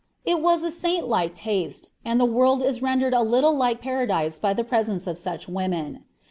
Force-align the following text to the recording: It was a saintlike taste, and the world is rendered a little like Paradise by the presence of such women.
It 0.25 0.41
was 0.41 0.63
a 0.63 0.71
saintlike 0.71 1.35
taste, 1.35 1.87
and 2.03 2.19
the 2.19 2.25
world 2.25 2.63
is 2.63 2.81
rendered 2.81 3.13
a 3.13 3.21
little 3.21 3.55
like 3.55 3.81
Paradise 3.81 4.39
by 4.39 4.51
the 4.55 4.63
presence 4.63 5.05
of 5.05 5.15
such 5.15 5.47
women. 5.47 6.05